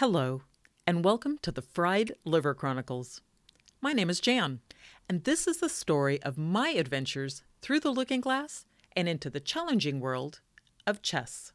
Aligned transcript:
Hello, 0.00 0.42
and 0.86 1.02
welcome 1.02 1.38
to 1.38 1.50
the 1.50 1.62
Fried 1.62 2.12
Liver 2.26 2.52
Chronicles. 2.52 3.22
My 3.80 3.94
name 3.94 4.10
is 4.10 4.20
Jan, 4.20 4.60
and 5.08 5.24
this 5.24 5.46
is 5.46 5.56
the 5.56 5.70
story 5.70 6.22
of 6.22 6.36
my 6.36 6.68
adventures 6.68 7.42
through 7.62 7.80
the 7.80 7.90
looking 7.90 8.20
glass 8.20 8.66
and 8.94 9.08
into 9.08 9.30
the 9.30 9.40
challenging 9.40 9.98
world 9.98 10.40
of 10.86 11.00
chess. 11.00 11.54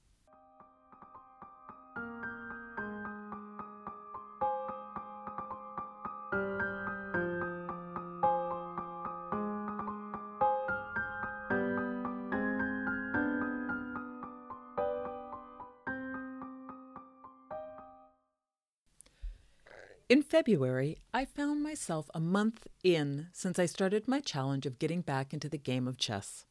In 20.11 20.24
February, 20.24 20.97
I 21.14 21.24
found 21.24 21.64
myself 21.64 22.10
a 22.14 22.20
month 22.20 22.68
in 22.83 23.28
since 23.32 23.57
I 23.57 23.65
started 23.65 24.10
my 24.10 24.20
challenge 24.20 24.65
of 24.65 24.78
getting 24.78 25.00
back 25.00 25.34
into 25.34 25.47
the 25.47 25.57
game 25.57 25.87
of 25.87 25.97
chess. 25.97 26.46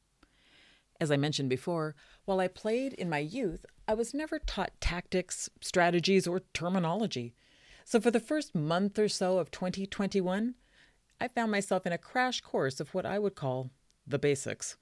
As 0.98 1.10
I 1.10 1.18
mentioned 1.18 1.50
before, 1.50 1.94
while 2.24 2.40
I 2.40 2.48
played 2.48 2.94
in 2.94 3.10
my 3.10 3.18
youth, 3.18 3.66
I 3.86 3.92
was 3.92 4.14
never 4.14 4.38
taught 4.38 4.80
tactics, 4.80 5.50
strategies, 5.60 6.26
or 6.26 6.40
terminology. 6.54 7.34
So 7.84 8.00
for 8.00 8.10
the 8.10 8.18
first 8.18 8.54
month 8.54 8.98
or 8.98 9.10
so 9.10 9.36
of 9.36 9.50
2021, 9.50 10.54
I 11.20 11.28
found 11.28 11.52
myself 11.52 11.86
in 11.86 11.92
a 11.92 11.98
crash 11.98 12.40
course 12.40 12.80
of 12.80 12.94
what 12.94 13.04
I 13.04 13.18
would 13.18 13.34
call 13.34 13.72
the 14.06 14.18
basics. 14.18 14.78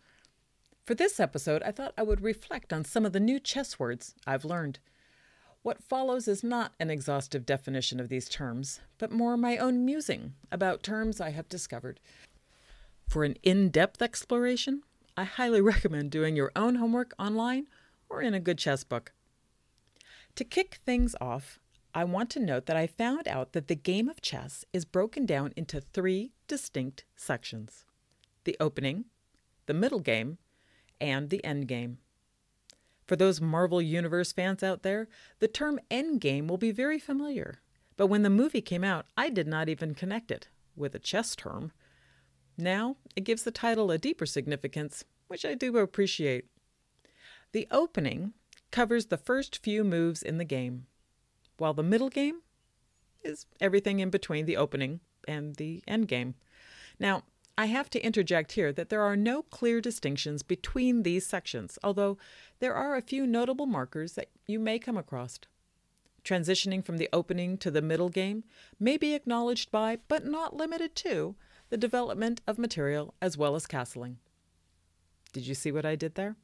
For 0.85 0.95
this 0.95 1.19
episode, 1.19 1.65
I 1.65 1.73
thought 1.73 1.95
I 1.99 2.05
would 2.05 2.21
reflect 2.21 2.73
on 2.73 2.85
some 2.85 3.05
of 3.05 3.13
the 3.13 3.19
new 3.19 3.41
chess 3.41 3.81
words 3.81 4.15
I've 4.25 4.45
learned. 4.45 4.79
What 5.69 5.85
follows 5.85 6.27
is 6.29 6.43
not 6.43 6.73
an 6.81 6.89
exhaustive 6.89 7.45
definition 7.45 8.01
of 8.01 8.09
these 8.09 8.27
terms, 8.27 8.81
but 8.97 9.13
more 9.13 9.37
my 9.37 9.59
own 9.59 9.85
musing 9.85 10.33
about 10.51 10.83
terms 10.83 11.21
I 11.21 11.29
have 11.29 11.47
discovered. 11.47 12.01
For 13.07 13.23
an 13.23 13.37
in 13.43 13.69
depth 13.69 14.01
exploration, 14.01 14.81
I 15.15 15.25
highly 15.25 15.61
recommend 15.75 16.11
doing 16.11 16.37
your 16.37 16.53
own 16.57 16.77
homework 16.77 17.13
online 17.19 17.67
or 18.09 18.23
in 18.23 18.33
a 18.33 18.41
good 18.41 18.57
chess 18.57 18.83
book. 18.83 19.13
To 20.37 20.43
kick 20.45 20.81
things 20.87 21.15
off, 21.21 21.59
I 21.95 22.03
want 22.03 22.31
to 22.31 22.41
note 22.41 22.65
that 22.65 22.79
I 22.79 22.87
found 22.87 23.29
out 23.29 23.53
that 23.53 23.69
the 23.69 23.77
game 23.77 24.09
of 24.09 24.23
chess 24.23 24.65
is 24.73 24.87
broken 24.87 25.27
down 25.27 25.53
into 25.55 25.83
three 25.83 26.33
distinct 26.47 27.05
sections 27.15 27.85
the 28.45 28.57
opening, 28.59 29.05
the 29.67 29.75
middle 29.75 30.01
game, 30.01 30.39
and 30.99 31.29
the 31.29 31.45
end 31.45 31.69
game. 31.69 31.99
For 33.09 33.17
those 33.17 33.41
Marvel 33.41 33.81
Universe 33.81 34.33
fans 34.33 34.63
out 34.63 34.83
there, 34.83 35.09
the 35.39 35.49
term 35.49 35.81
endgame 35.91 36.47
will 36.47 36.59
be 36.59 36.71
very 36.71 36.99
familiar. 36.99 37.63
But 37.97 38.09
when 38.09 38.23
the 38.23 38.31
movie 38.31 38.61
came 38.61 38.85
out, 38.85 39.07
I 39.17 39.31
did 39.31 39.49
not 39.49 39.71
even 39.71 39.95
connect 39.95 40.31
it 40.31 40.49
with 40.77 40.95
a 40.95 40.99
chess 40.99 41.35
term. 41.35 41.73
Now, 42.59 42.97
it 43.17 43.23
gives 43.25 43.45
the 43.45 43.51
title 43.51 43.91
a 43.91 43.97
deeper 43.97 44.27
significance, 44.27 45.05
which 45.27 45.47
I 45.47 45.55
do 45.55 45.79
appreciate. 45.79 46.45
The 47.53 47.67
opening 47.71 48.35
covers 48.71 49.07
the 49.07 49.17
first 49.17 49.63
few 49.65 49.85
moves 49.85 50.23
in 50.23 50.37
the 50.37 50.45
game, 50.45 50.87
while 51.57 51.73
the 51.73 51.83
middle 51.83 52.11
game 52.11 52.43
is 53.25 53.47
everything 53.59 54.01
in 54.01 54.11
between 54.11 54.45
the 54.45 54.59
opening 54.59 55.01
and 55.27 55.57
the 55.57 55.83
end 55.89 56.09
game. 56.09 56.35
Now, 57.01 57.23
I 57.59 57.67
have 57.67 57.91
to 57.91 58.01
interject 58.07 58.53
here 58.53 58.73
that 58.73 58.89
there 58.89 59.03
are 59.03 59.17
no 59.17 59.43
clear 59.43 59.81
distinctions 59.81 60.45
between 60.45 61.03
these 61.03 61.27
sections, 61.27 61.77
although 61.83 62.17
there 62.61 62.73
are 62.73 62.95
a 62.95 63.03
few 63.03 63.27
notable 63.27 63.67
markers 63.67 64.13
that 64.13 64.29
you 64.47 64.61
may 64.61 64.79
come 64.79 64.97
across. 64.97 65.41
Transitioning 66.23 66.85
from 66.85 66.99
the 66.99 67.09
opening 67.13 67.59
to 67.59 67.73
the 67.73 67.83
middle 67.83 68.11
game 68.11 68.45
may 68.79 68.97
be 68.97 69.13
acknowledged 69.13 69.73
by, 69.73 69.99
but 70.07 70.25
not 70.25 70.55
limited 70.55 70.95
to, 70.95 71.35
the 71.69 71.77
development 71.77 72.41
of 72.47 72.59
material 72.59 73.15
as 73.21 73.37
well 73.37 73.57
as 73.57 73.67
castling. 73.67 74.19
Did 75.33 75.49
you 75.49 75.57
see 75.57 75.73
what 75.73 75.85
I 75.85 75.97
did 75.97 76.15
there? 76.15 76.37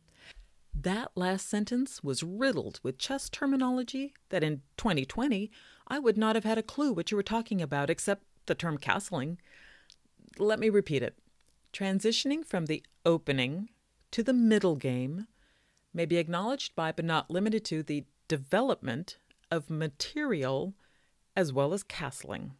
That 0.74 1.12
last 1.14 1.48
sentence 1.48 2.02
was 2.02 2.24
riddled 2.24 2.80
with 2.82 2.98
chess 2.98 3.28
terminology 3.28 4.14
that 4.30 4.42
in 4.42 4.62
2020 4.78 5.52
I 5.86 6.00
would 6.00 6.18
not 6.18 6.34
have 6.34 6.42
had 6.42 6.58
a 6.58 6.62
clue 6.62 6.92
what 6.92 7.12
you 7.12 7.16
were 7.16 7.22
talking 7.22 7.62
about 7.62 7.88
except 7.88 8.24
the 8.46 8.56
term 8.56 8.78
castling. 8.78 9.36
Let 10.38 10.58
me 10.58 10.68
repeat 10.68 11.02
it. 11.02 11.16
Transitioning 11.72 12.44
from 12.44 12.66
the 12.66 12.84
opening 13.04 13.70
to 14.10 14.22
the 14.22 14.32
middle 14.32 14.76
game 14.76 15.26
may 15.92 16.06
be 16.06 16.16
acknowledged 16.16 16.74
by, 16.74 16.90
but 16.92 17.04
not 17.04 17.30
limited 17.30 17.64
to, 17.66 17.82
the 17.82 18.04
development 18.26 19.18
of 19.50 19.70
material 19.70 20.74
as 21.36 21.52
well 21.52 21.72
as 21.72 21.84
castling. 21.84 22.52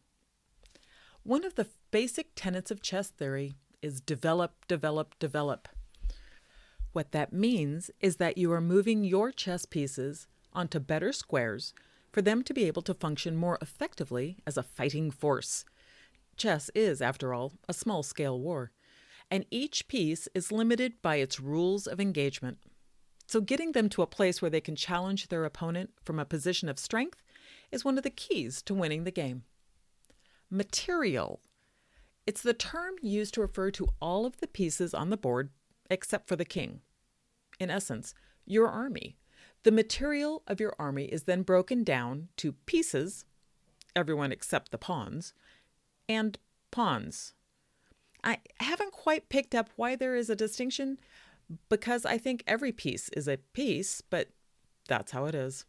One 1.23 1.43
of 1.43 1.55
the 1.55 1.67
basic 1.91 2.29
tenets 2.35 2.71
of 2.71 2.81
chess 2.81 3.09
theory 3.09 3.55
is 3.81 3.99
develop, 3.99 4.67
develop, 4.67 5.17
develop. 5.19 5.67
What 6.93 7.11
that 7.11 7.33
means 7.33 7.91
is 7.99 8.17
that 8.17 8.37
you 8.37 8.51
are 8.53 8.61
moving 8.61 9.03
your 9.03 9.31
chess 9.31 9.65
pieces 9.65 10.27
onto 10.53 10.79
better 10.79 11.11
squares 11.11 11.73
for 12.11 12.21
them 12.21 12.41
to 12.43 12.53
be 12.53 12.65
able 12.65 12.81
to 12.83 12.93
function 12.93 13.35
more 13.35 13.57
effectively 13.61 14.37
as 14.47 14.55
a 14.55 14.63
fighting 14.63 15.11
force 15.11 15.65
Chess 16.37 16.69
is, 16.75 17.01
after 17.01 17.33
all, 17.33 17.53
a 17.67 17.73
small 17.73 18.03
scale 18.03 18.39
war, 18.39 18.71
and 19.31 19.45
each 19.49 19.87
piece 19.87 20.27
is 20.33 20.51
limited 20.51 21.01
by 21.01 21.17
its 21.17 21.39
rules 21.39 21.87
of 21.87 21.99
engagement. 21.99 22.57
So, 23.27 23.41
getting 23.41 23.71
them 23.71 23.89
to 23.89 24.01
a 24.01 24.07
place 24.07 24.41
where 24.41 24.51
they 24.51 24.61
can 24.61 24.75
challenge 24.75 25.27
their 25.27 25.45
opponent 25.45 25.91
from 26.03 26.19
a 26.19 26.25
position 26.25 26.69
of 26.69 26.77
strength 26.77 27.23
is 27.71 27.83
one 27.83 27.97
of 27.97 28.03
the 28.03 28.09
keys 28.09 28.61
to 28.63 28.73
winning 28.73 29.03
the 29.03 29.11
game. 29.11 29.43
Material. 30.49 31.41
It's 32.27 32.41
the 32.41 32.53
term 32.53 32.95
used 33.01 33.33
to 33.35 33.41
refer 33.41 33.71
to 33.71 33.87
all 34.01 34.25
of 34.25 34.37
the 34.37 34.47
pieces 34.47 34.93
on 34.93 35.09
the 35.09 35.17
board 35.17 35.49
except 35.89 36.27
for 36.27 36.35
the 36.35 36.45
king. 36.45 36.81
In 37.59 37.69
essence, 37.69 38.13
your 38.45 38.67
army. 38.67 39.17
The 39.63 39.71
material 39.71 40.43
of 40.47 40.59
your 40.59 40.75
army 40.77 41.05
is 41.05 41.23
then 41.23 41.41
broken 41.41 41.83
down 41.83 42.29
to 42.37 42.53
pieces, 42.67 43.25
everyone 43.95 44.31
except 44.31 44.71
the 44.71 44.77
pawns, 44.77 45.33
and 46.07 46.37
pawns. 46.71 47.33
I 48.23 48.39
haven't 48.59 48.91
quite 48.91 49.29
picked 49.29 49.53
up 49.53 49.69
why 49.75 49.95
there 49.95 50.15
is 50.15 50.29
a 50.29 50.35
distinction 50.35 50.97
because 51.69 52.05
I 52.05 52.17
think 52.17 52.43
every 52.47 52.71
piece 52.71 53.09
is 53.09 53.27
a 53.27 53.37
piece, 53.53 54.01
but 54.01 54.29
that's 54.87 55.11
how 55.11 55.25
it 55.25 55.35
is. 55.35 55.65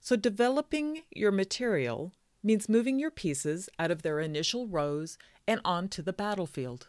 So, 0.00 0.16
developing 0.16 1.02
your 1.10 1.32
material 1.32 2.12
means 2.42 2.68
moving 2.68 2.98
your 2.98 3.10
pieces 3.10 3.68
out 3.78 3.90
of 3.90 4.02
their 4.02 4.20
initial 4.20 4.68
rows 4.68 5.18
and 5.48 5.60
onto 5.64 6.02
the 6.02 6.12
battlefield. 6.12 6.88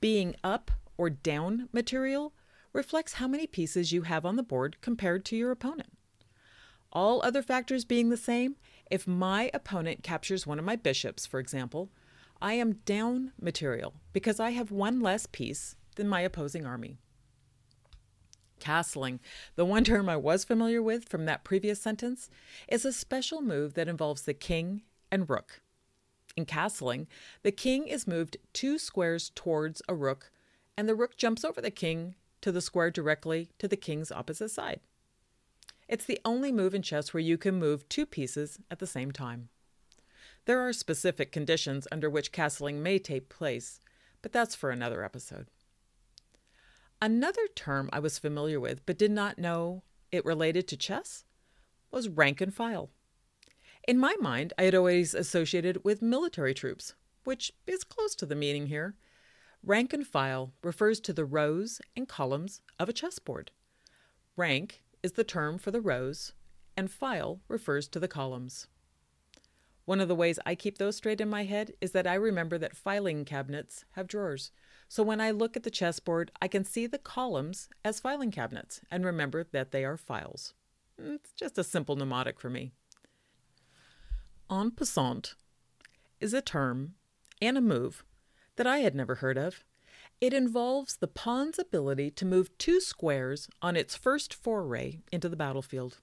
Being 0.00 0.34
up 0.42 0.70
or 0.98 1.08
down 1.08 1.68
material 1.72 2.34
reflects 2.72 3.14
how 3.14 3.28
many 3.28 3.46
pieces 3.46 3.92
you 3.92 4.02
have 4.02 4.26
on 4.26 4.36
the 4.36 4.42
board 4.42 4.76
compared 4.80 5.24
to 5.26 5.36
your 5.36 5.50
opponent. 5.50 5.92
All 6.92 7.22
other 7.22 7.42
factors 7.42 7.84
being 7.84 8.10
the 8.10 8.16
same, 8.16 8.56
if 8.90 9.06
my 9.06 9.50
opponent 9.54 10.02
captures 10.02 10.46
one 10.46 10.58
of 10.58 10.64
my 10.64 10.76
bishops, 10.76 11.26
for 11.26 11.40
example, 11.40 11.90
I 12.40 12.54
am 12.54 12.74
down 12.84 13.32
material 13.40 13.94
because 14.12 14.38
I 14.38 14.50
have 14.50 14.70
one 14.70 15.00
less 15.00 15.26
piece 15.26 15.76
than 15.96 16.08
my 16.08 16.20
opposing 16.20 16.66
army. 16.66 16.98
Castling, 18.60 19.20
the 19.56 19.64
one 19.64 19.84
term 19.84 20.08
I 20.08 20.16
was 20.16 20.44
familiar 20.44 20.82
with 20.82 21.08
from 21.08 21.26
that 21.26 21.44
previous 21.44 21.80
sentence, 21.80 22.30
is 22.68 22.84
a 22.84 22.92
special 22.92 23.42
move 23.42 23.74
that 23.74 23.88
involves 23.88 24.22
the 24.22 24.34
king 24.34 24.82
and 25.10 25.28
rook. 25.28 25.60
In 26.36 26.46
castling, 26.46 27.06
the 27.42 27.52
king 27.52 27.86
is 27.86 28.06
moved 28.06 28.38
two 28.52 28.78
squares 28.78 29.30
towards 29.34 29.82
a 29.88 29.94
rook, 29.94 30.30
and 30.76 30.88
the 30.88 30.94
rook 30.94 31.16
jumps 31.16 31.44
over 31.44 31.60
the 31.60 31.70
king 31.70 32.16
to 32.40 32.50
the 32.50 32.60
square 32.60 32.90
directly 32.90 33.50
to 33.58 33.68
the 33.68 33.76
king's 33.76 34.10
opposite 34.10 34.50
side. 34.50 34.80
It's 35.88 36.04
the 36.04 36.20
only 36.24 36.50
move 36.52 36.74
in 36.74 36.82
chess 36.82 37.12
where 37.12 37.20
you 37.20 37.36
can 37.36 37.58
move 37.58 37.88
two 37.88 38.06
pieces 38.06 38.58
at 38.70 38.78
the 38.78 38.86
same 38.86 39.10
time. 39.10 39.48
There 40.46 40.60
are 40.60 40.72
specific 40.72 41.32
conditions 41.32 41.88
under 41.90 42.10
which 42.10 42.32
castling 42.32 42.82
may 42.82 42.98
take 42.98 43.28
place, 43.28 43.80
but 44.22 44.32
that's 44.32 44.54
for 44.54 44.70
another 44.70 45.04
episode. 45.04 45.48
Another 47.00 47.46
term 47.54 47.90
I 47.92 47.98
was 47.98 48.18
familiar 48.18 48.58
with 48.58 48.84
but 48.86 48.98
did 48.98 49.10
not 49.10 49.38
know 49.38 49.82
it 50.10 50.24
related 50.24 50.68
to 50.68 50.76
chess 50.76 51.24
was 51.90 52.08
rank 52.08 52.40
and 52.40 52.54
file. 52.54 52.90
In 53.86 53.98
my 53.98 54.16
mind, 54.20 54.52
I 54.58 54.62
had 54.62 54.74
always 54.74 55.14
associated 55.14 55.84
with 55.84 56.00
military 56.00 56.54
troops, 56.54 56.94
which 57.24 57.52
is 57.66 57.84
close 57.84 58.14
to 58.16 58.26
the 58.26 58.34
meaning 58.34 58.66
here. 58.66 58.94
Rank 59.62 59.92
and 59.92 60.06
file 60.06 60.52
refers 60.62 61.00
to 61.00 61.12
the 61.12 61.24
rows 61.24 61.80
and 61.96 62.08
columns 62.08 62.62
of 62.78 62.88
a 62.88 62.92
chessboard. 62.94 63.50
Rank 64.36 64.82
is 65.04 65.12
the 65.12 65.22
term 65.22 65.58
for 65.58 65.70
the 65.70 65.82
rows, 65.82 66.32
and 66.78 66.90
file 66.90 67.40
refers 67.46 67.86
to 67.86 68.00
the 68.00 68.08
columns. 68.08 68.66
One 69.84 70.00
of 70.00 70.08
the 70.08 70.14
ways 70.14 70.38
I 70.46 70.54
keep 70.54 70.78
those 70.78 70.96
straight 70.96 71.20
in 71.20 71.28
my 71.28 71.44
head 71.44 71.72
is 71.82 71.92
that 71.92 72.06
I 72.06 72.14
remember 72.14 72.56
that 72.56 72.74
filing 72.74 73.26
cabinets 73.26 73.84
have 73.92 74.08
drawers. 74.08 74.50
So 74.88 75.02
when 75.02 75.20
I 75.20 75.30
look 75.30 75.58
at 75.58 75.62
the 75.62 75.70
chessboard, 75.70 76.32
I 76.40 76.48
can 76.48 76.64
see 76.64 76.86
the 76.86 76.96
columns 76.96 77.68
as 77.84 78.00
filing 78.00 78.30
cabinets 78.30 78.80
and 78.90 79.04
remember 79.04 79.44
that 79.52 79.72
they 79.72 79.84
are 79.84 79.98
files. 79.98 80.54
It's 80.98 81.32
just 81.32 81.58
a 81.58 81.64
simple 81.64 81.96
mnemonic 81.96 82.40
for 82.40 82.48
me. 82.48 82.72
En 84.50 84.70
passant 84.70 85.34
is 86.18 86.32
a 86.32 86.40
term 86.40 86.94
and 87.42 87.58
a 87.58 87.60
move 87.60 88.04
that 88.56 88.66
I 88.66 88.78
had 88.78 88.94
never 88.94 89.16
heard 89.16 89.36
of. 89.36 89.64
It 90.20 90.32
involves 90.32 90.96
the 90.96 91.08
pawn's 91.08 91.58
ability 91.58 92.10
to 92.12 92.24
move 92.24 92.56
two 92.58 92.80
squares 92.80 93.48
on 93.60 93.76
its 93.76 93.96
first 93.96 94.32
foray 94.32 95.00
into 95.12 95.28
the 95.28 95.36
battlefield. 95.36 95.98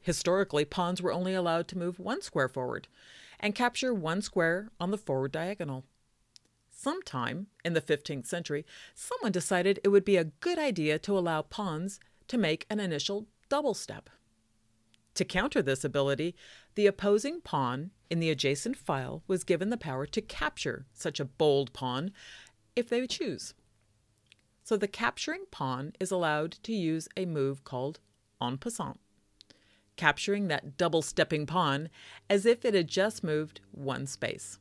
Historically, 0.00 0.64
pawns 0.64 1.02
were 1.02 1.12
only 1.12 1.34
allowed 1.34 1.68
to 1.68 1.78
move 1.78 1.98
one 1.98 2.22
square 2.22 2.48
forward 2.48 2.88
and 3.38 3.54
capture 3.54 3.92
one 3.92 4.22
square 4.22 4.70
on 4.80 4.90
the 4.90 4.98
forward 4.98 5.32
diagonal. 5.32 5.84
Sometime 6.70 7.46
in 7.64 7.74
the 7.74 7.80
15th 7.80 8.26
century, 8.26 8.64
someone 8.94 9.32
decided 9.32 9.78
it 9.84 9.88
would 9.88 10.04
be 10.04 10.16
a 10.16 10.24
good 10.24 10.58
idea 10.58 10.98
to 11.00 11.16
allow 11.16 11.42
pawns 11.42 12.00
to 12.28 12.38
make 12.38 12.66
an 12.68 12.80
initial 12.80 13.26
double 13.48 13.74
step. 13.74 14.10
To 15.14 15.24
counter 15.24 15.60
this 15.60 15.84
ability, 15.84 16.34
the 16.74 16.86
opposing 16.86 17.40
pawn 17.42 17.90
in 18.08 18.18
the 18.18 18.30
adjacent 18.30 18.76
file 18.76 19.22
was 19.26 19.44
given 19.44 19.68
the 19.68 19.76
power 19.76 20.06
to 20.06 20.20
capture 20.22 20.86
such 20.92 21.20
a 21.20 21.24
bold 21.24 21.72
pawn 21.72 22.12
if 22.76 22.88
they 22.88 23.06
choose. 23.06 23.54
So 24.62 24.76
the 24.76 24.88
capturing 24.88 25.44
pawn 25.50 25.92
is 25.98 26.10
allowed 26.10 26.52
to 26.62 26.72
use 26.72 27.08
a 27.16 27.26
move 27.26 27.64
called 27.64 28.00
en 28.40 28.58
passant, 28.58 29.00
capturing 29.96 30.48
that 30.48 30.76
double 30.76 31.02
stepping 31.02 31.46
pawn 31.46 31.88
as 32.30 32.46
if 32.46 32.64
it 32.64 32.74
had 32.74 32.88
just 32.88 33.24
moved 33.24 33.60
one 33.72 34.06
space. 34.06 34.58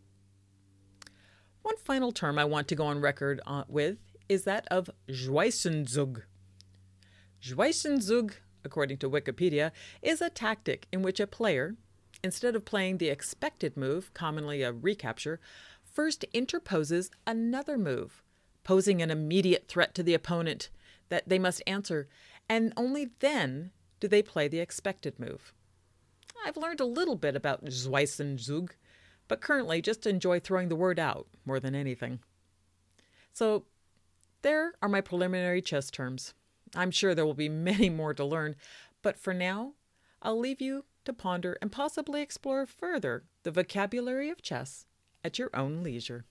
One 1.62 1.78
final 1.78 2.12
term 2.12 2.40
I 2.40 2.46
want 2.46 2.68
to 2.70 2.76
go 2.76 2.88
on 2.88 3.00
record 3.00 3.40
uh, 3.46 3.64
with 3.68 3.98
is 4.28 4.44
that 4.46 4.68
of 4.72 4.90
Zwischenzug. 5.10 6.24
Zwischenzug 7.44 8.34
according 8.64 8.98
to 8.98 9.10
Wikipedia, 9.10 9.72
is 10.02 10.22
a 10.22 10.30
tactic 10.30 10.88
in 10.92 11.02
which 11.02 11.20
a 11.20 11.28
player, 11.28 11.76
instead 12.24 12.56
of 12.56 12.66
playing 12.66 12.98
the 12.98 13.10
expected 13.10 13.76
move, 13.76 14.14
commonly 14.14 14.62
a 14.62 14.72
recapture, 14.72 15.40
first 15.92 16.26
interposes 16.34 17.12
another 17.28 17.78
move, 17.78 18.24
posing 18.64 19.02
an 19.02 19.12
immediate 19.12 19.68
threat 19.68 19.94
to 19.96 20.04
the 20.04 20.14
opponent 20.14 20.70
that 21.10 21.28
they 21.28 21.40
must 21.40 21.62
answer, 21.68 22.08
and 22.48 22.74
only 22.78 23.10
then 23.20 23.72
do 24.00 24.08
they 24.08 24.22
play 24.22 24.48
the 24.48 24.60
expected 24.60 25.20
move. 25.20 25.54
I've 26.46 26.58
learned 26.58 26.80
a 26.80 26.86
little 26.86 27.16
bit 27.16 27.36
about 27.36 27.66
Zwischenzug, 27.66 28.72
but 29.28 29.42
currently 29.42 29.82
just 29.82 30.08
enjoy 30.08 30.40
throwing 30.40 30.70
the 30.70 30.76
word 30.76 31.00
out 31.00 31.28
more 31.46 31.60
than 31.60 31.76
anything. 31.76 32.20
So, 33.34 33.66
there 34.42 34.74
are 34.82 34.90
my 34.90 35.02
preliminary 35.02 35.62
chess 35.62 35.92
terms. 35.92 36.34
I'm 36.76 36.92
sure 36.92 37.14
there 37.14 37.26
will 37.26 37.34
be 37.34 37.50
many 37.70 37.90
more 37.90 38.14
to 38.14 38.26
learn, 38.26 38.56
but 39.02 39.18
for 39.18 39.34
now, 39.34 39.74
I'll 40.22 40.40
leave 40.40 40.62
you 40.62 40.86
to 41.06 41.14
ponder 41.14 41.58
and 41.62 41.72
possibly 41.72 42.22
explore 42.22 42.66
further 42.66 43.24
the 43.44 43.52
vocabulary 43.52 44.30
of 44.30 44.42
chess 44.42 44.86
at 45.24 45.40
your 45.40 45.50
own 45.54 45.84
leisure. 45.84 46.26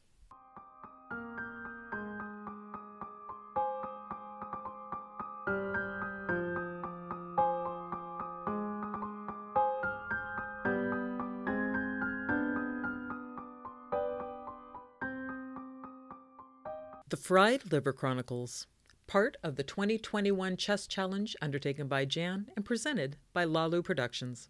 The 17.09 17.17
Fried 17.17 17.73
Liver 17.73 17.93
Chronicles 17.93 18.69
part 19.11 19.37
of 19.43 19.57
the 19.57 19.65
2021 19.65 20.57
Chess 20.57 20.87
Challenge 20.87 21.35
undertaken 21.43 21.89
by 21.89 22.05
Jan 22.05 22.47
and 22.55 22.65
presented 22.65 23.17
by 23.33 23.43
Lalu 23.43 23.83
Productions. 23.83 24.49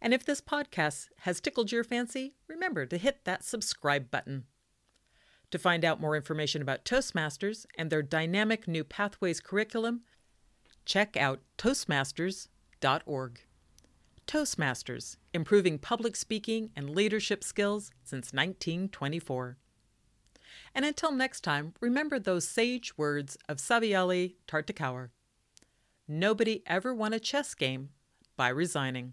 And 0.00 0.14
if 0.14 0.24
this 0.24 0.40
podcast 0.40 1.08
has 1.20 1.40
tickled 1.40 1.70
your 1.72 1.84
fancy, 1.84 2.34
remember 2.46 2.86
to 2.86 2.98
hit 2.98 3.24
that 3.24 3.42
subscribe 3.42 4.08
button. 4.10 4.44
To 5.50 5.58
find 5.58 5.84
out 5.84 6.00
more 6.00 6.16
information 6.16 6.62
about 6.62 6.84
Toastmasters 6.84 7.66
and 7.78 7.90
their 7.90 8.02
dynamic 8.02 8.68
new 8.68 8.84
Pathways 8.84 9.40
curriculum, 9.40 10.02
check 10.84 11.16
out 11.16 11.40
Toastmasters.org. 11.58 13.40
Toastmasters, 14.26 15.16
improving 15.32 15.78
public 15.78 16.16
speaking 16.16 16.70
and 16.74 16.90
leadership 16.90 17.44
skills 17.44 17.90
since 18.02 18.32
1924. 18.32 19.58
And 20.74 20.84
until 20.84 21.12
next 21.12 21.42
time, 21.42 21.74
remember 21.80 22.18
those 22.18 22.48
sage 22.48 22.96
words 22.96 23.36
of 23.48 23.58
Savielly 23.58 24.34
Tartakower. 24.48 25.10
Nobody 26.08 26.62
ever 26.66 26.94
won 26.94 27.12
a 27.12 27.20
chess 27.20 27.54
game 27.54 27.90
by 28.36 28.48
resigning. 28.48 29.12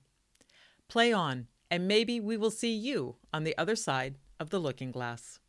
Play 0.88 1.14
on, 1.14 1.48
and 1.70 1.88
maybe 1.88 2.20
we 2.20 2.38
will 2.38 2.52
see 2.52 2.74
you 2.74 3.18
on 3.34 3.44
the 3.44 3.58
other 3.58 3.76
side 3.76 4.16
of 4.40 4.50
the 4.50 4.60
looking 4.60 4.92
glass. 4.92 5.40